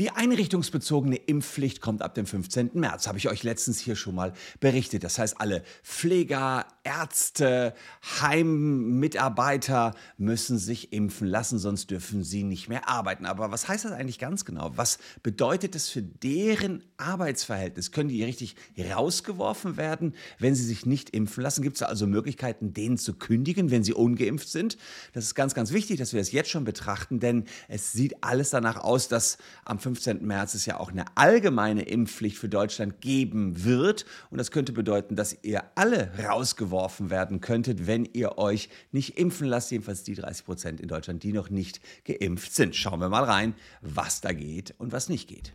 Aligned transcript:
Die 0.00 0.10
einrichtungsbezogene 0.10 1.16
Impfpflicht 1.16 1.82
kommt 1.82 2.00
ab 2.00 2.14
dem 2.14 2.24
15. 2.24 2.70
März, 2.72 3.06
habe 3.06 3.18
ich 3.18 3.28
euch 3.28 3.42
letztens 3.42 3.80
hier 3.80 3.96
schon 3.96 4.14
mal 4.14 4.32
berichtet. 4.58 5.04
Das 5.04 5.18
heißt, 5.18 5.38
alle 5.38 5.62
Pfleger, 5.82 6.64
Ärzte, 6.82 7.74
Heimmitarbeiter 8.22 9.94
müssen 10.16 10.58
sich 10.58 10.94
impfen 10.94 11.26
lassen, 11.26 11.58
sonst 11.58 11.90
dürfen 11.90 12.24
sie 12.24 12.42
nicht 12.42 12.70
mehr 12.70 12.88
arbeiten. 12.88 13.26
Aber 13.26 13.50
was 13.52 13.68
heißt 13.68 13.84
das 13.84 13.92
eigentlich 13.92 14.18
ganz 14.18 14.46
genau? 14.46 14.72
Was 14.76 14.98
bedeutet 15.22 15.74
das 15.74 15.90
für 15.90 16.02
deren 16.02 16.82
Arbeitsverhältnis? 16.96 17.92
Können 17.92 18.08
die 18.08 18.24
richtig 18.24 18.56
rausgeworfen 18.78 19.76
werden, 19.76 20.14
wenn 20.38 20.54
sie 20.54 20.64
sich 20.64 20.86
nicht 20.86 21.10
impfen 21.10 21.42
lassen? 21.42 21.62
Gibt 21.62 21.76
es 21.76 21.82
also 21.82 22.06
Möglichkeiten, 22.06 22.72
denen 22.72 22.96
zu 22.96 23.12
kündigen, 23.12 23.70
wenn 23.70 23.84
sie 23.84 23.92
ungeimpft 23.92 24.48
sind? 24.48 24.78
Das 25.12 25.24
ist 25.24 25.34
ganz, 25.34 25.52
ganz 25.52 25.72
wichtig, 25.72 25.98
dass 25.98 26.14
wir 26.14 26.20
das 26.20 26.32
jetzt 26.32 26.48
schon 26.48 26.64
betrachten, 26.64 27.20
denn 27.20 27.44
es 27.68 27.92
sieht 27.92 28.24
alles 28.24 28.50
danach 28.50 28.78
aus, 28.78 29.08
dass 29.08 29.36
am 29.66 29.78
15. 29.78 30.26
März 30.26 30.54
es 30.54 30.64
ja 30.64 30.80
auch 30.80 30.90
eine 30.90 31.04
allgemeine 31.14 31.82
Impfpflicht 31.82 32.38
für 32.38 32.48
Deutschland 32.48 33.02
geben 33.02 33.64
wird. 33.64 34.06
Und 34.30 34.38
das 34.38 34.50
könnte 34.50 34.72
bedeuten, 34.72 35.14
dass 35.14 35.36
ihr 35.42 35.64
alle 35.74 36.10
rausgeworfen 36.18 36.69
werden 36.70 37.40
könntet, 37.40 37.86
wenn 37.86 38.04
ihr 38.04 38.38
euch 38.38 38.68
nicht 38.92 39.18
impfen 39.18 39.46
lasst. 39.46 39.70
Jedenfalls 39.70 40.02
die 40.02 40.14
30 40.14 40.44
Prozent 40.44 40.80
in 40.80 40.88
Deutschland, 40.88 41.22
die 41.22 41.32
noch 41.32 41.50
nicht 41.50 41.80
geimpft 42.04 42.54
sind. 42.54 42.76
Schauen 42.76 43.00
wir 43.00 43.08
mal 43.08 43.24
rein, 43.24 43.54
was 43.80 44.20
da 44.20 44.32
geht 44.32 44.74
und 44.78 44.92
was 44.92 45.08
nicht 45.08 45.28
geht. 45.28 45.52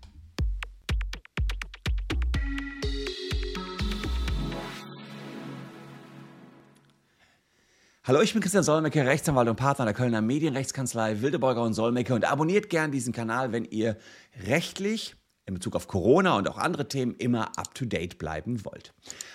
Hallo, 8.08 8.22
ich 8.22 8.34
bin 8.34 8.42
Christian 8.44 8.64
Solmecke, 8.64 9.04
Rechtsanwalt 9.04 9.50
und 9.50 9.56
Partner 9.56 9.86
der 9.86 9.96
Kölner 9.96 10.22
Medienrechtskanzlei 10.22 11.22
Wildeborger 11.22 11.64
und 11.64 11.74
Solmecke 11.74 12.14
und 12.14 12.24
abonniert 12.24 12.70
gern 12.70 12.92
diesen 12.92 13.14
Kanal, 13.14 13.52
wenn 13.52 13.66
ihr 13.66 13.98
rechtlich 14.46 15.16
in 15.46 15.54
Bezug 15.54 15.76
auf 15.76 15.88
Corona 15.88 16.38
und 16.38 16.50
auch 16.50 16.58
andere 16.58 16.88
Themen 16.88 17.16
immer 17.16 17.58
up-to-date 17.58 18.18
bleiben 18.18 18.66
wollt. 18.66 18.94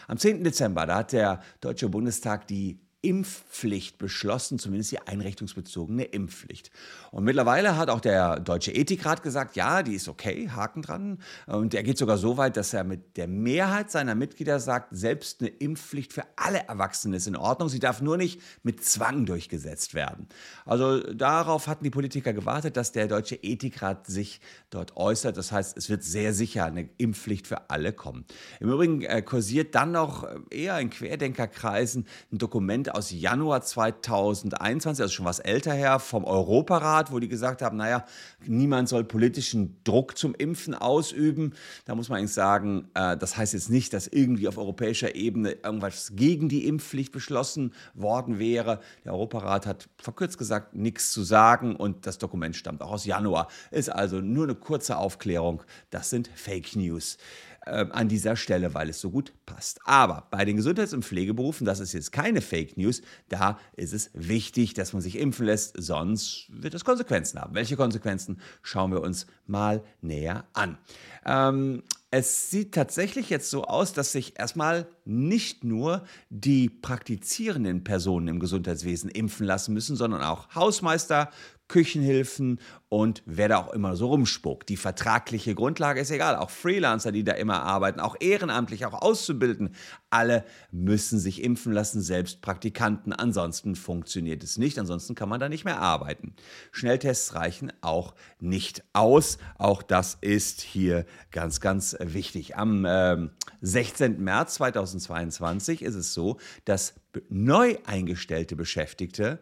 Am 0.08 0.18
10. 0.18 0.42
Dezember, 0.44 0.86
da 0.86 0.96
hat 0.96 1.12
der 1.12 1.40
Deutsche 1.60 1.88
Bundestag 1.88 2.46
die 2.48 2.80
Impfpflicht 3.02 3.96
beschlossen, 3.96 4.58
zumindest 4.58 4.92
die 4.92 4.98
einrichtungsbezogene 4.98 6.04
Impfpflicht. 6.04 6.70
Und 7.10 7.24
mittlerweile 7.24 7.78
hat 7.78 7.88
auch 7.88 8.00
der 8.00 8.40
Deutsche 8.40 8.72
Ethikrat 8.72 9.22
gesagt, 9.22 9.56
ja, 9.56 9.82
die 9.82 9.94
ist 9.94 10.08
okay, 10.08 10.50
Haken 10.50 10.82
dran. 10.82 11.18
Und 11.46 11.72
er 11.72 11.82
geht 11.82 11.96
sogar 11.96 12.18
so 12.18 12.36
weit, 12.36 12.58
dass 12.58 12.74
er 12.74 12.84
mit 12.84 13.16
der 13.16 13.26
Mehrheit 13.26 13.90
seiner 13.90 14.14
Mitglieder 14.14 14.60
sagt, 14.60 14.88
selbst 14.90 15.40
eine 15.40 15.48
Impfpflicht 15.48 16.12
für 16.12 16.24
alle 16.36 16.58
Erwachsenen 16.68 17.14
ist 17.14 17.26
in 17.26 17.36
Ordnung. 17.36 17.70
Sie 17.70 17.78
darf 17.78 18.02
nur 18.02 18.18
nicht 18.18 18.42
mit 18.62 18.84
Zwang 18.84 19.24
durchgesetzt 19.24 19.94
werden. 19.94 20.28
Also 20.66 21.00
darauf 21.00 21.68
hatten 21.68 21.84
die 21.84 21.90
Politiker 21.90 22.34
gewartet, 22.34 22.76
dass 22.76 22.92
der 22.92 23.08
Deutsche 23.08 23.36
Ethikrat 23.36 24.06
sich 24.06 24.42
dort 24.68 24.96
äußert. 24.98 25.38
Das 25.38 25.52
heißt, 25.52 25.76
es 25.78 25.88
wird 25.88 26.04
sehr 26.04 26.34
sicher 26.34 26.66
eine 26.66 26.90
Impfpflicht 26.98 27.46
für 27.46 27.70
alle 27.70 27.94
kommen. 27.94 28.26
Im 28.60 28.70
Übrigen 28.70 29.00
äh, 29.02 29.22
kursiert 29.22 29.74
dann 29.74 29.92
noch 29.92 30.28
eher 30.50 30.78
in 30.78 30.90
Querdenkerkreisen 30.90 32.06
ein 32.30 32.38
Dokument 32.38 32.89
aus 32.90 33.10
Januar 33.10 33.62
2021, 33.62 35.02
also 35.02 35.12
schon 35.12 35.24
was 35.24 35.38
älter 35.38 35.72
her, 35.72 35.98
vom 35.98 36.24
Europarat, 36.24 37.12
wo 37.12 37.18
die 37.18 37.28
gesagt 37.28 37.62
haben, 37.62 37.76
naja, 37.76 38.04
niemand 38.46 38.88
soll 38.88 39.04
politischen 39.04 39.76
Druck 39.84 40.16
zum 40.16 40.34
Impfen 40.34 40.74
ausüben. 40.74 41.54
Da 41.84 41.94
muss 41.94 42.08
man 42.08 42.18
eigentlich 42.18 42.32
sagen, 42.32 42.88
äh, 42.94 43.16
das 43.16 43.36
heißt 43.36 43.52
jetzt 43.54 43.70
nicht, 43.70 43.92
dass 43.92 44.06
irgendwie 44.06 44.48
auf 44.48 44.58
europäischer 44.58 45.14
Ebene 45.14 45.52
irgendwas 45.52 46.12
gegen 46.14 46.48
die 46.48 46.66
Impfpflicht 46.66 47.12
beschlossen 47.12 47.72
worden 47.94 48.38
wäre. 48.38 48.80
Der 49.04 49.12
Europarat 49.12 49.66
hat 49.66 49.88
verkürzt 49.98 50.38
gesagt 50.38 50.74
nichts 50.74 51.12
zu 51.12 51.22
sagen 51.22 51.76
und 51.76 52.06
das 52.06 52.18
Dokument 52.18 52.56
stammt 52.56 52.82
auch 52.82 52.92
aus 52.92 53.04
Januar. 53.04 53.48
Ist 53.70 53.90
also 53.90 54.20
nur 54.20 54.44
eine 54.44 54.54
kurze 54.54 54.96
Aufklärung. 54.96 55.62
Das 55.90 56.10
sind 56.10 56.28
Fake 56.34 56.76
News 56.76 57.18
äh, 57.66 57.86
an 57.90 58.08
dieser 58.08 58.36
Stelle, 58.36 58.74
weil 58.74 58.88
es 58.88 59.00
so 59.00 59.10
gut 59.10 59.32
passt. 59.46 59.80
Aber 59.84 60.28
bei 60.30 60.44
den 60.44 60.56
Gesundheits- 60.56 60.94
und 60.94 61.04
Pflegeberufen, 61.04 61.64
das 61.64 61.80
ist 61.80 61.92
jetzt 61.92 62.12
keine 62.12 62.40
Fake 62.40 62.76
News, 62.76 63.02
da 63.28 63.58
ist 63.76 63.92
es 63.92 64.10
wichtig, 64.14 64.74
dass 64.74 64.92
man 64.92 65.02
sich 65.02 65.18
impfen 65.18 65.46
lässt, 65.46 65.74
sonst 65.76 66.46
wird 66.50 66.74
es 66.74 66.84
Konsequenzen 66.84 67.40
haben. 67.40 67.54
Welche 67.54 67.76
Konsequenzen 67.76 68.40
schauen 68.62 68.92
wir 68.92 69.02
uns 69.02 69.26
mal 69.46 69.82
näher 70.00 70.44
an. 70.52 70.78
Ähm, 71.26 71.82
es 72.12 72.50
sieht 72.50 72.74
tatsächlich 72.74 73.30
jetzt 73.30 73.50
so 73.50 73.64
aus, 73.64 73.92
dass 73.92 74.10
sich 74.10 74.38
erstmal 74.38 74.88
nicht 75.04 75.62
nur 75.62 76.04
die 76.28 76.68
praktizierenden 76.68 77.84
Personen 77.84 78.26
im 78.26 78.40
Gesundheitswesen 78.40 79.10
impfen 79.10 79.46
lassen 79.46 79.74
müssen, 79.74 79.94
sondern 79.94 80.22
auch 80.22 80.52
Hausmeister, 80.54 81.30
Küchenhilfen 81.70 82.58
und 82.88 83.22
wer 83.26 83.48
da 83.48 83.58
auch 83.58 83.72
immer 83.72 83.94
so 83.94 84.08
rumspuckt. 84.08 84.68
Die 84.68 84.76
vertragliche 84.76 85.54
Grundlage 85.54 86.00
ist 86.00 86.10
egal. 86.10 86.34
Auch 86.34 86.50
Freelancer, 86.50 87.12
die 87.12 87.22
da 87.22 87.32
immer 87.34 87.62
arbeiten, 87.62 88.00
auch 88.00 88.16
ehrenamtlich, 88.18 88.84
auch 88.86 89.00
auszubilden, 89.00 89.76
alle 90.10 90.44
müssen 90.72 91.20
sich 91.20 91.44
impfen 91.44 91.72
lassen, 91.72 92.00
selbst 92.00 92.42
Praktikanten. 92.42 93.12
Ansonsten 93.12 93.76
funktioniert 93.76 94.42
es 94.42 94.58
nicht. 94.58 94.80
Ansonsten 94.80 95.14
kann 95.14 95.28
man 95.28 95.38
da 95.38 95.48
nicht 95.48 95.64
mehr 95.64 95.78
arbeiten. 95.78 96.34
Schnelltests 96.72 97.36
reichen 97.36 97.72
auch 97.82 98.16
nicht 98.40 98.82
aus. 98.92 99.38
Auch 99.56 99.84
das 99.84 100.18
ist 100.20 100.60
hier 100.60 101.06
ganz, 101.30 101.60
ganz 101.60 101.96
wichtig. 102.00 102.56
Am 102.56 102.84
äh, 102.84 103.28
16. 103.60 104.20
März 104.20 104.54
2022 104.54 105.82
ist 105.82 105.94
es 105.94 106.12
so, 106.12 106.38
dass 106.64 106.94
neu 107.28 107.76
eingestellte 107.86 108.56
Beschäftigte 108.56 109.38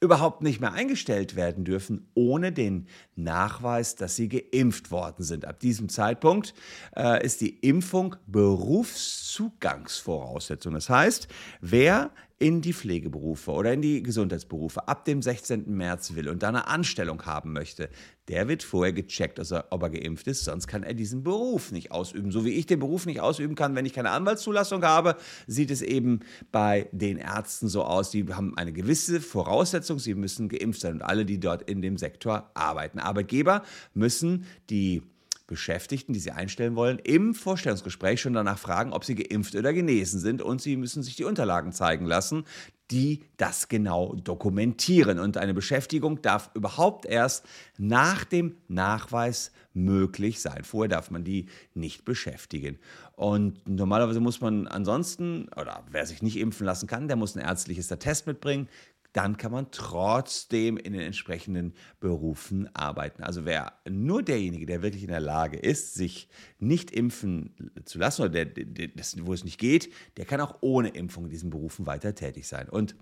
überhaupt 0.00 0.42
nicht 0.42 0.60
mehr 0.60 0.72
eingestellt 0.72 1.36
werden 1.36 1.64
dürfen, 1.64 2.10
ohne 2.14 2.50
den 2.52 2.88
Nachweis, 3.16 3.96
dass 3.96 4.16
sie 4.16 4.28
geimpft 4.28 4.90
worden 4.90 5.22
sind. 5.22 5.44
Ab 5.44 5.60
diesem 5.60 5.90
Zeitpunkt 5.90 6.54
äh, 6.96 7.22
ist 7.24 7.42
die 7.42 7.58
Impfung 7.58 8.16
Berufszugangsvoraussetzung. 8.26 10.72
Das 10.72 10.88
heißt, 10.88 11.28
wer 11.60 12.10
in 12.40 12.62
die 12.62 12.72
Pflegeberufe 12.72 13.52
oder 13.52 13.74
in 13.74 13.82
die 13.82 14.02
Gesundheitsberufe 14.02 14.88
ab 14.88 15.04
dem 15.04 15.20
16. 15.20 15.76
März 15.76 16.14
will 16.14 16.26
und 16.30 16.42
da 16.42 16.48
eine 16.48 16.66
Anstellung 16.68 17.26
haben 17.26 17.52
möchte, 17.52 17.90
der 18.28 18.48
wird 18.48 18.62
vorher 18.62 18.94
gecheckt, 18.94 19.38
ob 19.38 19.82
er 19.82 19.90
geimpft 19.90 20.26
ist, 20.26 20.44
sonst 20.44 20.66
kann 20.66 20.82
er 20.82 20.94
diesen 20.94 21.22
Beruf 21.22 21.70
nicht 21.70 21.92
ausüben. 21.92 22.32
So 22.32 22.46
wie 22.46 22.54
ich 22.54 22.64
den 22.64 22.80
Beruf 22.80 23.04
nicht 23.04 23.20
ausüben 23.20 23.56
kann, 23.56 23.74
wenn 23.74 23.84
ich 23.84 23.92
keine 23.92 24.10
Anwaltszulassung 24.10 24.82
habe, 24.82 25.16
sieht 25.46 25.70
es 25.70 25.82
eben 25.82 26.20
bei 26.50 26.88
den 26.92 27.18
Ärzten 27.18 27.68
so 27.68 27.84
aus. 27.84 28.10
Die 28.10 28.26
haben 28.32 28.56
eine 28.56 28.72
gewisse 28.72 29.20
Voraussetzung, 29.20 29.98
sie 29.98 30.14
müssen 30.14 30.48
geimpft 30.48 30.80
sein 30.80 30.94
und 30.94 31.02
alle, 31.02 31.26
die 31.26 31.40
dort 31.40 31.68
in 31.68 31.82
dem 31.82 31.98
Sektor 31.98 32.50
arbeiten. 32.54 33.00
Arbeitgeber 33.00 33.64
müssen 33.92 34.46
die 34.70 35.02
Beschäftigten, 35.50 36.12
die 36.12 36.20
Sie 36.20 36.30
einstellen 36.30 36.76
wollen, 36.76 37.00
im 37.00 37.34
Vorstellungsgespräch 37.34 38.20
schon 38.20 38.32
danach 38.32 38.58
fragen, 38.58 38.92
ob 38.92 39.04
sie 39.04 39.16
geimpft 39.16 39.56
oder 39.56 39.72
genesen 39.72 40.20
sind 40.20 40.40
und 40.40 40.62
Sie 40.62 40.76
müssen 40.76 41.02
sich 41.02 41.16
die 41.16 41.24
Unterlagen 41.24 41.72
zeigen 41.72 42.06
lassen, 42.06 42.44
die 42.92 43.24
das 43.36 43.68
genau 43.68 44.14
dokumentieren. 44.14 45.18
Und 45.18 45.36
eine 45.36 45.52
Beschäftigung 45.52 46.22
darf 46.22 46.50
überhaupt 46.54 47.04
erst 47.04 47.44
nach 47.78 48.24
dem 48.24 48.56
Nachweis 48.68 49.50
möglich 49.74 50.40
sein. 50.40 50.62
Vorher 50.62 50.88
darf 50.88 51.10
man 51.10 51.24
die 51.24 51.46
nicht 51.74 52.04
beschäftigen. 52.04 52.78
Und 53.16 53.68
normalerweise 53.68 54.20
muss 54.20 54.40
man 54.40 54.68
ansonsten, 54.68 55.48
oder 55.56 55.84
wer 55.90 56.06
sich 56.06 56.22
nicht 56.22 56.36
impfen 56.36 56.64
lassen 56.64 56.86
kann, 56.86 57.08
der 57.08 57.16
muss 57.16 57.36
ein 57.36 57.42
ärztliches 57.42 57.90
Attest 57.90 58.28
mitbringen 58.28 58.68
dann 59.12 59.36
kann 59.36 59.52
man 59.52 59.70
trotzdem 59.70 60.76
in 60.76 60.92
den 60.92 61.02
entsprechenden 61.02 61.74
Berufen 61.98 62.74
arbeiten. 62.74 63.22
Also 63.22 63.44
wer 63.44 63.72
nur 63.88 64.22
derjenige, 64.22 64.66
der 64.66 64.82
wirklich 64.82 65.02
in 65.02 65.10
der 65.10 65.20
Lage 65.20 65.58
ist, 65.58 65.94
sich 65.94 66.28
nicht 66.58 66.90
impfen 66.90 67.72
zu 67.84 67.98
lassen 67.98 68.22
oder 68.22 68.44
der, 68.44 68.46
der, 68.46 68.88
das, 68.88 69.16
wo 69.24 69.32
es 69.32 69.44
nicht 69.44 69.58
geht, 69.58 69.92
der 70.16 70.26
kann 70.26 70.40
auch 70.40 70.58
ohne 70.60 70.90
Impfung 70.90 71.24
in 71.24 71.30
diesen 71.30 71.50
Berufen 71.50 71.86
weiter 71.86 72.14
tätig 72.14 72.46
sein. 72.46 72.68
Und 72.68 72.94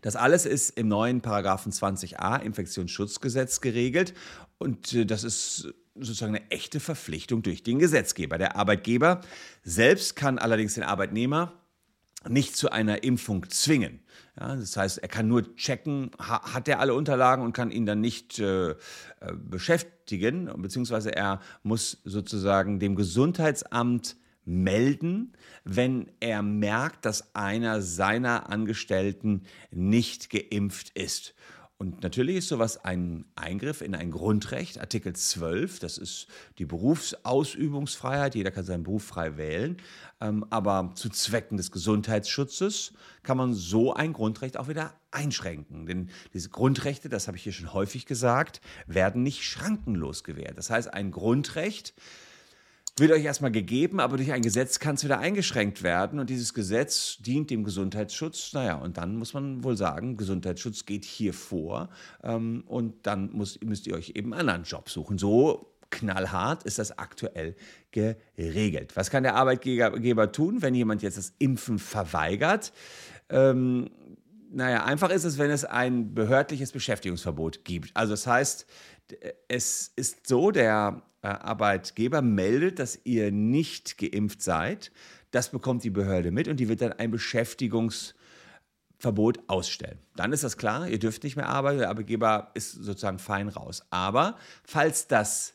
das 0.00 0.16
alles 0.16 0.46
ist 0.46 0.70
im 0.70 0.88
neuen 0.88 1.20
Paragraphen 1.20 1.72
20a 1.72 2.40
Infektionsschutzgesetz 2.40 3.60
geregelt 3.60 4.14
und 4.58 4.92
äh, 4.92 5.06
das 5.06 5.24
ist 5.24 5.68
sozusagen 5.94 6.36
eine 6.36 6.50
echte 6.50 6.80
Verpflichtung 6.80 7.42
durch 7.42 7.62
den 7.62 7.78
Gesetzgeber. 7.78 8.38
Der 8.38 8.56
Arbeitgeber 8.56 9.20
selbst 9.62 10.16
kann 10.16 10.38
allerdings 10.38 10.74
den 10.74 10.84
Arbeitnehmer 10.84 11.54
nicht 12.28 12.56
zu 12.56 12.70
einer 12.70 13.02
Impfung 13.04 13.48
zwingen. 13.50 14.00
Ja, 14.38 14.54
das 14.54 14.76
heißt, 14.76 14.98
er 14.98 15.08
kann 15.08 15.28
nur 15.28 15.54
checken, 15.56 16.10
ha, 16.18 16.54
hat 16.54 16.68
er 16.68 16.80
alle 16.80 16.94
Unterlagen 16.94 17.42
und 17.42 17.52
kann 17.52 17.70
ihn 17.70 17.86
dann 17.86 18.00
nicht 18.00 18.38
äh, 18.38 18.70
äh, 18.70 18.74
beschäftigen, 19.34 20.50
beziehungsweise 20.56 21.14
er 21.14 21.40
muss 21.62 22.02
sozusagen 22.04 22.78
dem 22.78 22.96
Gesundheitsamt 22.96 24.16
melden, 24.44 25.32
wenn 25.64 26.10
er 26.20 26.42
merkt, 26.42 27.04
dass 27.04 27.34
einer 27.34 27.82
seiner 27.82 28.50
Angestellten 28.50 29.42
nicht 29.70 30.30
geimpft 30.30 30.90
ist. 30.90 31.34
Und 31.78 32.02
natürlich 32.02 32.36
ist 32.36 32.48
sowas 32.48 32.82
ein 32.84 33.26
Eingriff 33.36 33.82
in 33.82 33.94
ein 33.94 34.10
Grundrecht, 34.10 34.80
Artikel 34.80 35.14
12, 35.14 35.78
das 35.78 35.98
ist 35.98 36.26
die 36.56 36.64
Berufsausübungsfreiheit, 36.64 38.34
jeder 38.34 38.50
kann 38.50 38.64
seinen 38.64 38.82
Beruf 38.82 39.04
frei 39.04 39.36
wählen, 39.36 39.76
ähm, 40.22 40.46
aber 40.48 40.92
zu 40.94 41.10
Zwecken 41.10 41.58
des 41.58 41.70
Gesundheitsschutzes 41.70 42.94
kann 43.22 43.36
man 43.36 43.52
so 43.52 43.92
ein 43.92 44.14
Grundrecht 44.14 44.56
auch 44.56 44.68
wieder 44.68 44.94
einschränken. 45.10 45.84
Denn 45.84 46.08
diese 46.32 46.48
Grundrechte, 46.48 47.10
das 47.10 47.26
habe 47.26 47.36
ich 47.36 47.42
hier 47.42 47.52
schon 47.52 47.74
häufig 47.74 48.06
gesagt, 48.06 48.62
werden 48.86 49.22
nicht 49.22 49.42
schrankenlos 49.44 50.24
gewährt. 50.24 50.56
Das 50.56 50.70
heißt, 50.70 50.94
ein 50.94 51.10
Grundrecht 51.10 51.92
wird 52.98 53.12
euch 53.12 53.24
erstmal 53.24 53.50
gegeben, 53.50 54.00
aber 54.00 54.16
durch 54.16 54.32
ein 54.32 54.42
Gesetz 54.42 54.78
kann 54.78 54.94
es 54.94 55.04
wieder 55.04 55.18
eingeschränkt 55.18 55.82
werden. 55.82 56.18
Und 56.18 56.30
dieses 56.30 56.54
Gesetz 56.54 57.18
dient 57.18 57.50
dem 57.50 57.62
Gesundheitsschutz. 57.62 58.52
Naja, 58.54 58.76
und 58.76 58.96
dann 58.96 59.16
muss 59.16 59.34
man 59.34 59.62
wohl 59.64 59.76
sagen, 59.76 60.16
Gesundheitsschutz 60.16 60.86
geht 60.86 61.04
hier 61.04 61.34
vor. 61.34 61.90
Ähm, 62.22 62.64
und 62.66 63.06
dann 63.06 63.30
muss, 63.32 63.60
müsst 63.62 63.86
ihr 63.86 63.94
euch 63.94 64.12
eben 64.14 64.32
einen 64.32 64.48
anderen 64.48 64.64
Job 64.64 64.88
suchen. 64.88 65.18
So 65.18 65.76
knallhart 65.90 66.62
ist 66.64 66.78
das 66.78 66.98
aktuell 66.98 67.54
geregelt. 67.90 68.96
Was 68.96 69.10
kann 69.10 69.22
der 69.22 69.34
Arbeitgeber 69.34 70.32
tun, 70.32 70.62
wenn 70.62 70.74
jemand 70.74 71.02
jetzt 71.02 71.18
das 71.18 71.34
Impfen 71.38 71.78
verweigert? 71.78 72.72
Ähm, 73.28 73.90
naja, 74.56 74.84
einfach 74.84 75.10
ist 75.10 75.24
es, 75.24 75.36
wenn 75.36 75.50
es 75.50 75.66
ein 75.66 76.14
behördliches 76.14 76.72
Beschäftigungsverbot 76.72 77.66
gibt. 77.66 77.94
Also 77.94 78.14
das 78.14 78.26
heißt, 78.26 78.64
es 79.48 79.92
ist 79.96 80.26
so, 80.26 80.50
der 80.50 81.02
äh, 81.20 81.26
Arbeitgeber 81.26 82.22
meldet, 82.22 82.78
dass 82.78 82.98
ihr 83.04 83.30
nicht 83.30 83.98
geimpft 83.98 84.40
seid. 84.40 84.92
Das 85.30 85.50
bekommt 85.50 85.84
die 85.84 85.90
Behörde 85.90 86.30
mit 86.30 86.48
und 86.48 86.58
die 86.58 86.70
wird 86.70 86.80
dann 86.80 86.94
ein 86.94 87.10
Beschäftigungsverbot 87.10 89.40
ausstellen. 89.46 89.98
Dann 90.16 90.32
ist 90.32 90.42
das 90.42 90.56
klar, 90.56 90.88
ihr 90.88 90.98
dürft 90.98 91.24
nicht 91.24 91.36
mehr 91.36 91.50
arbeiten, 91.50 91.80
der 91.80 91.90
Arbeitgeber 91.90 92.50
ist 92.54 92.72
sozusagen 92.72 93.18
fein 93.18 93.48
raus. 93.48 93.82
Aber 93.90 94.38
falls 94.64 95.06
das 95.06 95.52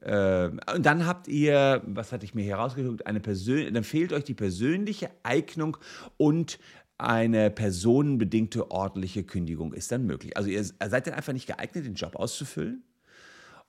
äh, 0.00 0.48
und 0.74 0.86
dann 0.86 1.06
habt 1.06 1.28
ihr, 1.28 1.82
was 1.84 2.12
hatte 2.12 2.24
ich 2.24 2.34
mir 2.34 2.44
hier 2.44 2.56
rausgesucht, 2.56 3.06
eine 3.06 3.20
Persön 3.20 3.74
dann 3.74 3.84
fehlt 3.84 4.14
euch 4.14 4.24
die 4.24 4.32
persönliche 4.32 5.10
Eignung 5.22 5.76
und 6.16 6.58
eine 6.98 7.50
personenbedingte 7.50 8.70
ordentliche 8.70 9.24
Kündigung 9.24 9.72
ist 9.72 9.92
dann 9.92 10.06
möglich. 10.06 10.36
Also 10.36 10.48
ihr 10.48 10.64
seid 10.64 11.06
dann 11.06 11.14
einfach 11.14 11.32
nicht 11.32 11.46
geeignet, 11.46 11.84
den 11.84 11.94
Job 11.94 12.16
auszufüllen. 12.16 12.82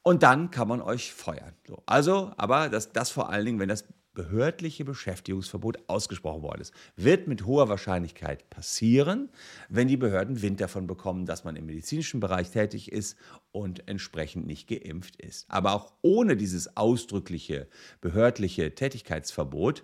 Und 0.03 0.23
dann 0.23 0.51
kann 0.51 0.69
man 0.69 0.81
euch 0.81 1.11
feuern. 1.11 1.53
So. 1.67 1.83
Also, 1.85 2.31
aber 2.37 2.69
das, 2.69 2.93
das 2.93 3.09
vor 3.09 3.29
allen 3.29 3.45
Dingen, 3.45 3.59
wenn 3.59 3.67
das 3.67 3.83
behördliche 4.17 4.83
Beschäftigungsverbot 4.83 5.77
ausgesprochen 5.85 6.41
worden 6.41 6.61
ist. 6.61 6.73
Wird 6.95 7.27
mit 7.27 7.45
hoher 7.45 7.69
Wahrscheinlichkeit 7.69 8.49
passieren, 8.49 9.29
wenn 9.69 9.87
die 9.87 9.95
Behörden 9.95 10.41
Wind 10.41 10.59
davon 10.59 10.87
bekommen, 10.87 11.27
dass 11.27 11.43
man 11.43 11.55
im 11.55 11.67
medizinischen 11.67 12.19
Bereich 12.19 12.49
tätig 12.49 12.91
ist 12.91 13.15
und 13.51 13.87
entsprechend 13.87 14.47
nicht 14.47 14.67
geimpft 14.67 15.17
ist. 15.17 15.45
Aber 15.51 15.73
auch 15.73 15.93
ohne 16.01 16.35
dieses 16.35 16.77
ausdrückliche 16.77 17.67
behördliche 18.01 18.73
Tätigkeitsverbot 18.73 19.83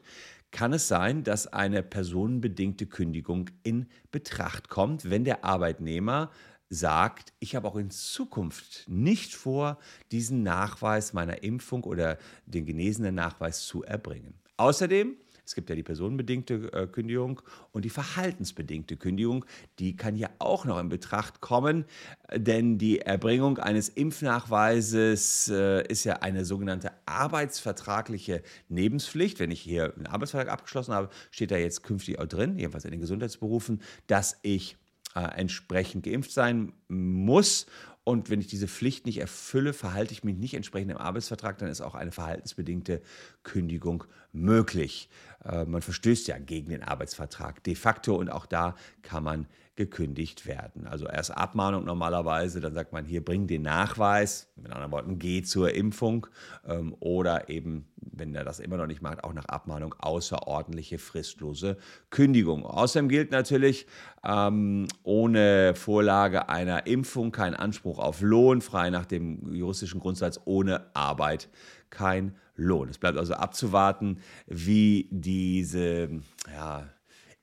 kann 0.53 0.71
es 0.71 0.87
sein, 0.87 1.23
dass 1.23 1.47
eine 1.47 1.83
personenbedingte 1.83 2.85
Kündigung 2.85 3.49
in 3.63 3.87
Betracht 4.11 4.69
kommt, 4.69 5.09
wenn 5.09 5.25
der 5.25 5.43
Arbeitnehmer 5.43 6.31
sagt, 6.69 7.33
ich 7.39 7.55
habe 7.55 7.67
auch 7.67 7.75
in 7.75 7.89
Zukunft 7.89 8.85
nicht 8.87 9.33
vor, 9.33 9.79
diesen 10.11 10.43
Nachweis 10.43 11.11
meiner 11.11 11.43
Impfung 11.43 11.83
oder 11.83 12.17
den 12.45 12.65
genesenen 12.65 13.15
Nachweis 13.15 13.65
zu 13.65 13.83
erbringen. 13.83 14.35
Außerdem 14.57 15.17
es 15.45 15.55
gibt 15.55 15.69
ja 15.69 15.75
die 15.75 15.83
personenbedingte 15.83 16.71
äh, 16.73 16.87
Kündigung 16.87 17.41
und 17.71 17.85
die 17.85 17.89
verhaltensbedingte 17.89 18.95
Kündigung. 18.95 19.45
Die 19.79 19.95
kann 19.95 20.15
ja 20.15 20.29
auch 20.39 20.65
noch 20.65 20.79
in 20.79 20.89
Betracht 20.89 21.41
kommen, 21.41 21.85
denn 22.33 22.77
die 22.77 22.99
Erbringung 22.99 23.57
eines 23.57 23.89
Impfnachweises 23.89 25.49
äh, 25.49 25.85
ist 25.87 26.05
ja 26.05 26.17
eine 26.17 26.45
sogenannte 26.45 26.91
arbeitsvertragliche 27.05 28.41
Nebenspflicht. 28.69 29.39
Wenn 29.39 29.51
ich 29.51 29.61
hier 29.61 29.93
einen 29.95 30.07
Arbeitsvertrag 30.07 30.49
abgeschlossen 30.49 30.93
habe, 30.93 31.09
steht 31.31 31.51
da 31.51 31.57
jetzt 31.57 31.83
künftig 31.83 32.19
auch 32.19 32.27
drin, 32.27 32.57
jedenfalls 32.57 32.85
in 32.85 32.91
den 32.91 33.01
Gesundheitsberufen, 33.01 33.81
dass 34.07 34.39
ich 34.43 34.77
äh, 35.15 35.19
entsprechend 35.19 36.05
geimpft 36.05 36.31
sein 36.31 36.73
muss 36.87 37.65
und 38.03 38.29
wenn 38.29 38.41
ich 38.41 38.47
diese 38.47 38.67
Pflicht 38.67 39.05
nicht 39.05 39.19
erfülle, 39.19 39.73
verhalte 39.73 40.13
ich 40.13 40.23
mich 40.23 40.35
nicht 40.35 40.55
entsprechend 40.55 40.91
im 40.91 40.97
Arbeitsvertrag, 40.97 41.57
dann 41.57 41.69
ist 41.69 41.81
auch 41.81 41.95
eine 41.95 42.11
verhaltensbedingte 42.11 43.01
Kündigung 43.43 44.03
möglich. 44.33 45.09
Äh, 45.45 45.65
man 45.65 45.81
verstößt 45.81 46.27
ja 46.27 46.37
gegen 46.37 46.69
den 46.69 46.83
Arbeitsvertrag 46.83 47.63
de 47.63 47.75
facto 47.75 48.15
und 48.15 48.29
auch 48.29 48.45
da 48.45 48.75
kann 49.01 49.23
man 49.23 49.47
gekündigt 49.75 50.45
werden. 50.45 50.85
Also 50.85 51.07
erst 51.07 51.35
Abmahnung 51.35 51.83
normalerweise, 51.83 52.59
dann 52.59 52.75
sagt 52.75 52.93
man 52.93 53.05
hier, 53.05 53.25
bring 53.25 53.47
den 53.47 53.63
Nachweis, 53.63 54.47
mit 54.55 54.71
anderen 54.71 54.91
Worten, 54.91 55.17
geh 55.17 55.41
zur 55.41 55.73
Impfung 55.73 56.27
ähm, 56.67 56.95
oder 56.99 57.49
eben, 57.49 57.87
wenn 57.95 58.35
er 58.35 58.43
das 58.43 58.59
immer 58.59 58.77
noch 58.77 58.85
nicht 58.85 59.01
macht, 59.01 59.23
auch 59.23 59.33
nach 59.33 59.45
Abmahnung 59.45 59.95
außerordentliche 59.97 60.99
fristlose 60.99 61.77
Kündigung. 62.11 62.65
Außerdem 62.65 63.09
gilt 63.09 63.31
natürlich, 63.31 63.87
ähm, 64.23 64.87
ohne 65.01 65.73
Vorlage 65.73 66.49
einer 66.49 66.85
Impfung 66.85 67.31
kein 67.31 67.55
Anspruch 67.55 67.92
auf 67.99 68.21
Lohn, 68.21 68.61
frei 68.61 68.89
nach 68.89 69.05
dem 69.05 69.53
juristischen 69.53 69.99
Grundsatz 69.99 70.39
ohne 70.45 70.95
Arbeit 70.95 71.49
kein 71.89 72.35
Lohn. 72.55 72.89
Es 72.89 72.97
bleibt 72.97 73.17
also 73.17 73.33
abzuwarten, 73.33 74.19
wie 74.47 75.07
diese 75.11 76.09
ja, 76.51 76.89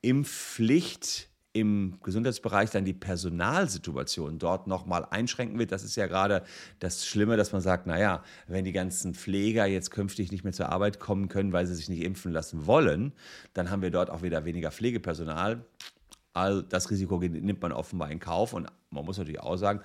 Impfpflicht 0.03 1.31
im 1.53 1.99
Gesundheitsbereich 2.03 2.71
dann 2.71 2.85
die 2.85 2.93
Personalsituation 2.93 4.39
dort 4.39 4.69
nochmal 4.69 5.05
einschränken 5.11 5.59
wird. 5.59 5.73
Das 5.73 5.83
ist 5.83 5.97
ja 5.97 6.07
gerade 6.07 6.45
das 6.79 7.05
Schlimme, 7.07 7.37
dass 7.37 7.53
man 7.53 7.61
sagt, 7.61 7.87
naja, 7.87 8.23
wenn 8.47 8.65
die 8.65 8.73
ganzen 8.73 9.15
Pfleger 9.15 9.67
jetzt 9.67 9.91
künftig 9.91 10.31
nicht 10.31 10.45
mehr 10.45 10.53
zur 10.53 10.69
Arbeit 10.69 11.01
kommen 11.01 11.29
können, 11.29 11.53
weil 11.53 11.67
sie 11.67 11.75
sich 11.75 11.89
nicht 11.89 12.05
impfen 12.05 12.31
lassen 12.31 12.67
wollen, 12.67 13.13
dann 13.53 13.71
haben 13.71 13.83
wir 13.83 13.91
dort 13.91 14.11
auch 14.11 14.23
wieder 14.23 14.45
weniger 14.45 14.71
Pflegepersonal. 14.71 15.65
All 16.33 16.63
das 16.63 16.89
Risiko 16.91 17.19
nimmt 17.19 17.61
man 17.61 17.73
offenbar 17.73 18.13
in 18.13 18.21
Kauf 18.21 18.53
und 18.53 18.69
man 18.91 19.05
muss 19.05 19.19
natürlich 19.19 19.41
auch 19.41 19.57
sagen, 19.57 19.81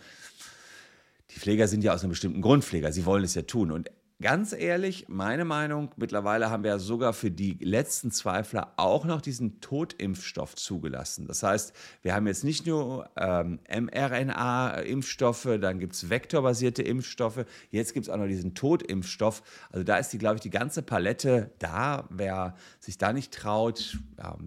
die 1.32 1.40
Pfleger 1.40 1.68
sind 1.68 1.84
ja 1.84 1.94
aus 1.94 2.04
einem 2.04 2.12
bestimmten 2.12 2.42
Grund 2.42 2.64
Pfleger. 2.64 2.92
Sie 2.92 3.06
wollen 3.06 3.24
es 3.24 3.36
ja 3.36 3.44
tun. 3.44 3.72
Und 3.72 3.90
Ganz 4.22 4.54
ehrlich, 4.54 5.10
meine 5.10 5.44
Meinung, 5.44 5.92
mittlerweile 5.98 6.50
haben 6.50 6.64
wir 6.64 6.72
ja 6.72 6.80
sogar 6.80 7.12
für 7.12 7.32
die 7.32 7.58
letzten 7.60 8.12
Zweifler 8.12 8.72
auch 8.78 9.04
noch 9.04 9.20
diesen 9.20 9.60
Totimpfstoff 9.60 10.56
zugelassen. 10.56 11.28
Das 11.28 11.44
heißt, 11.44 11.76
wir 12.02 12.16
haben 12.16 12.26
jetzt 12.26 12.46
nicht 12.46 12.66
nur 12.66 13.10
ähm, 13.18 13.60
mRNA-Impfstoffe, 13.70 15.60
dann 15.60 15.80
gibt 15.80 15.96
es 15.96 16.10
vektorbasierte 16.10 16.82
Impfstoffe, 16.82 17.46
jetzt 17.72 17.94
gibt 17.94 18.06
es 18.06 18.10
auch 18.10 18.16
noch 18.16 18.28
diesen 18.28 18.56
Totimpfstoff. 18.56 19.44
Also 19.70 19.84
da 19.84 19.98
ist 19.98 20.14
die, 20.14 20.18
glaube 20.18 20.36
ich, 20.36 20.42
die 20.42 20.50
ganze 20.50 20.82
Palette 20.82 21.52
da. 21.60 22.08
Wer 22.10 22.56
sich 22.80 22.98
da 22.98 23.12
nicht 23.12 23.34
traut, 23.34 23.98
ja, 24.18 24.38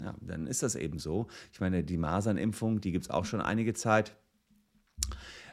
ja, 0.00 0.14
dann 0.20 0.46
ist 0.46 0.62
das 0.62 0.76
eben 0.76 1.00
so. 1.00 1.26
Ich 1.52 1.58
meine, 1.58 1.82
die 1.82 1.96
Masernimpfung, 1.96 2.80
die 2.80 2.92
gibt 2.92 3.06
es 3.06 3.10
auch 3.10 3.24
schon 3.24 3.40
einige 3.40 3.74
Zeit. 3.74 4.14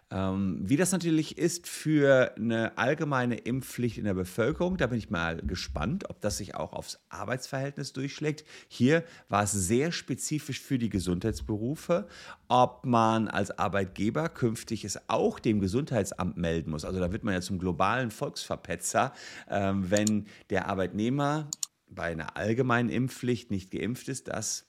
Ähm, 0.09 0.61
wie 0.63 0.77
das 0.77 0.93
natürlich 0.93 1.37
ist 1.37 1.67
für 1.67 2.33
eine 2.37 2.77
allgemeine 2.77 3.35
Impfpflicht 3.35 3.97
in 3.97 4.05
der 4.05 4.13
Bevölkerung, 4.13 4.77
da 4.77 4.87
bin 4.87 4.97
ich 4.97 5.09
mal 5.09 5.37
gespannt, 5.37 6.09
ob 6.09 6.21
das 6.21 6.37
sich 6.37 6.55
auch 6.55 6.71
aufs 6.71 6.99
Arbeitsverhältnis 7.09 7.91
durchschlägt. 7.91 8.45
Hier 8.69 9.03
war 9.27 9.43
es 9.43 9.51
sehr 9.51 9.91
spezifisch 9.91 10.61
für 10.61 10.77
die 10.77 10.89
Gesundheitsberufe, 10.89 12.07
ob 12.47 12.85
man 12.85 13.27
als 13.27 13.51
Arbeitgeber 13.51 14.29
künftig 14.29 14.85
es 14.85 15.09
auch 15.09 15.39
dem 15.39 15.59
Gesundheitsamt 15.59 16.37
melden 16.37 16.71
muss. 16.71 16.85
Also 16.85 16.99
da 16.99 17.11
wird 17.11 17.25
man 17.25 17.33
ja 17.33 17.41
zum 17.41 17.59
globalen 17.59 18.09
Volksverpetzer, 18.09 19.13
ähm, 19.49 19.91
wenn 19.91 20.27
der 20.49 20.69
Arbeitnehmer 20.69 21.49
bei 21.89 22.03
einer 22.03 22.37
allgemeinen 22.37 22.89
Impfpflicht 22.89 23.51
nicht 23.51 23.71
geimpft 23.71 24.07
ist, 24.07 24.29
das 24.29 24.67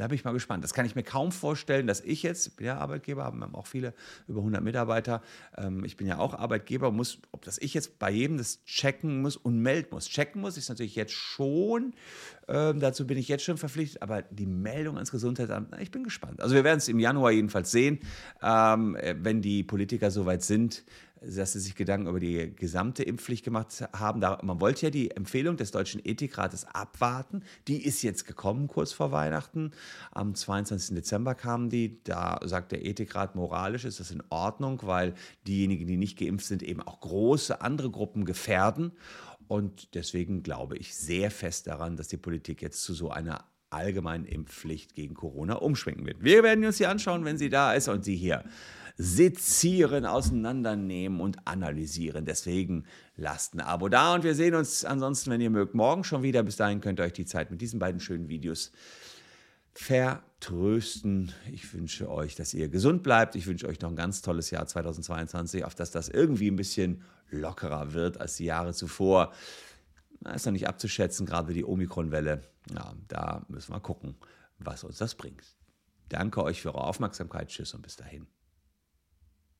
da 0.00 0.08
bin 0.08 0.14
ich 0.14 0.24
mal 0.24 0.32
gespannt. 0.32 0.64
Das 0.64 0.72
kann 0.72 0.86
ich 0.86 0.94
mir 0.94 1.02
kaum 1.02 1.30
vorstellen, 1.30 1.86
dass 1.86 2.00
ich 2.00 2.22
jetzt, 2.22 2.46
ich 2.46 2.56
bin 2.56 2.66
ja 2.66 2.78
Arbeitgeber, 2.78 3.24
haben 3.24 3.42
auch 3.54 3.66
viele 3.66 3.92
über 4.28 4.38
100 4.40 4.64
Mitarbeiter, 4.64 5.22
ähm, 5.58 5.84
ich 5.84 5.98
bin 5.98 6.06
ja 6.06 6.18
auch 6.18 6.32
Arbeitgeber, 6.32 6.90
muss, 6.90 7.18
ob 7.32 7.44
das 7.44 7.58
ich 7.58 7.74
jetzt 7.74 7.98
bei 7.98 8.10
jedem 8.10 8.38
das 8.38 8.64
checken 8.64 9.20
muss 9.20 9.36
und 9.36 9.58
melden 9.60 9.88
muss. 9.90 10.08
Checken 10.08 10.40
muss 10.40 10.56
ich 10.56 10.68
natürlich 10.68 10.96
jetzt 10.96 11.12
schon, 11.12 11.92
ähm, 12.48 12.80
dazu 12.80 13.06
bin 13.06 13.18
ich 13.18 13.28
jetzt 13.28 13.44
schon 13.44 13.58
verpflichtet, 13.58 14.00
aber 14.00 14.22
die 14.22 14.46
Meldung 14.46 14.94
ans 14.96 15.10
Gesundheitsamt, 15.10 15.68
na, 15.70 15.80
ich 15.80 15.90
bin 15.90 16.02
gespannt. 16.02 16.40
Also 16.40 16.54
wir 16.54 16.64
werden 16.64 16.78
es 16.78 16.88
im 16.88 16.98
Januar 16.98 17.32
jedenfalls 17.32 17.70
sehen, 17.70 18.00
ähm, 18.42 18.96
äh, 18.96 19.14
wenn 19.18 19.42
die 19.42 19.62
Politiker 19.62 20.10
soweit 20.10 20.42
sind, 20.42 20.82
dass 21.22 21.52
sie 21.52 21.60
sich 21.60 21.74
Gedanken 21.74 22.08
über 22.08 22.20
die 22.20 22.54
gesamte 22.54 23.02
Impfpflicht 23.02 23.44
gemacht 23.44 23.84
haben. 23.92 24.20
Da, 24.20 24.38
man 24.42 24.60
wollte 24.60 24.86
ja 24.86 24.90
die 24.90 25.10
Empfehlung 25.10 25.56
des 25.56 25.70
Deutschen 25.70 26.00
Ethikrates 26.04 26.64
abwarten. 26.64 27.42
Die 27.68 27.84
ist 27.84 28.02
jetzt 28.02 28.26
gekommen 28.26 28.68
kurz 28.68 28.92
vor 28.92 29.12
Weihnachten. 29.12 29.72
Am 30.12 30.34
22. 30.34 30.94
Dezember 30.94 31.34
kam 31.34 31.68
die. 31.68 32.02
Da 32.04 32.40
sagt 32.44 32.72
der 32.72 32.84
Ethikrat, 32.84 33.34
moralisch 33.34 33.84
ist 33.84 34.00
das 34.00 34.10
in 34.10 34.22
Ordnung, 34.30 34.80
weil 34.82 35.14
diejenigen, 35.46 35.86
die 35.86 35.96
nicht 35.96 36.18
geimpft 36.18 36.46
sind, 36.46 36.62
eben 36.62 36.82
auch 36.82 37.00
große 37.00 37.60
andere 37.60 37.90
Gruppen 37.90 38.24
gefährden. 38.24 38.92
Und 39.46 39.94
deswegen 39.94 40.42
glaube 40.42 40.76
ich 40.78 40.94
sehr 40.94 41.30
fest 41.30 41.66
daran, 41.66 41.96
dass 41.96 42.08
die 42.08 42.16
Politik 42.16 42.62
jetzt 42.62 42.82
zu 42.82 42.94
so 42.94 43.10
einer 43.10 43.44
allgemeinen 43.68 44.24
Impfpflicht 44.24 44.94
gegen 44.94 45.14
Corona 45.14 45.54
umschwenken 45.54 46.06
wird. 46.06 46.22
Wir 46.22 46.42
werden 46.42 46.64
uns 46.64 46.78
sie 46.78 46.86
anschauen, 46.86 47.24
wenn 47.24 47.38
sie 47.38 47.48
da 47.48 47.72
ist 47.72 47.88
und 47.88 48.04
sie 48.04 48.16
hier 48.16 48.44
sezieren, 48.96 50.06
auseinandernehmen 50.06 51.20
und 51.20 51.46
analysieren. 51.46 52.24
Deswegen 52.24 52.84
lasst 53.16 53.54
ein 53.54 53.60
Abo 53.60 53.88
da 53.88 54.14
und 54.14 54.24
wir 54.24 54.34
sehen 54.34 54.54
uns 54.54 54.84
ansonsten, 54.84 55.30
wenn 55.30 55.40
ihr 55.40 55.50
mögt, 55.50 55.74
morgen 55.74 56.04
schon 56.04 56.22
wieder. 56.22 56.42
Bis 56.42 56.56
dahin 56.56 56.80
könnt 56.80 57.00
ihr 57.00 57.04
euch 57.04 57.12
die 57.12 57.26
Zeit 57.26 57.50
mit 57.50 57.60
diesen 57.60 57.78
beiden 57.78 58.00
schönen 58.00 58.28
Videos 58.28 58.72
vertrösten. 59.72 61.32
Ich 61.52 61.72
wünsche 61.72 62.10
euch, 62.10 62.34
dass 62.34 62.54
ihr 62.54 62.68
gesund 62.68 63.02
bleibt. 63.02 63.36
Ich 63.36 63.46
wünsche 63.46 63.68
euch 63.68 63.80
noch 63.80 63.90
ein 63.90 63.96
ganz 63.96 64.22
tolles 64.22 64.50
Jahr 64.50 64.66
2022, 64.66 65.64
auf 65.64 65.74
das 65.74 65.90
das 65.90 66.08
irgendwie 66.08 66.50
ein 66.50 66.56
bisschen 66.56 67.02
lockerer 67.30 67.92
wird 67.92 68.20
als 68.20 68.36
die 68.36 68.44
Jahre 68.46 68.74
zuvor. 68.74 69.32
Na, 70.20 70.32
ist 70.32 70.44
noch 70.44 70.52
nicht 70.52 70.68
abzuschätzen, 70.68 71.24
gerade 71.24 71.54
die 71.54 71.64
Omikron-Welle. 71.64 72.42
Ja, 72.74 72.94
da 73.08 73.46
müssen 73.48 73.72
wir 73.72 73.80
gucken, 73.80 74.16
was 74.58 74.84
uns 74.84 74.98
das 74.98 75.14
bringt. 75.14 75.44
Danke 76.08 76.42
euch 76.42 76.60
für 76.60 76.74
eure 76.74 76.84
Aufmerksamkeit. 76.84 77.48
Tschüss 77.48 77.72
und 77.72 77.82
bis 77.82 77.96
dahin. 77.96 78.26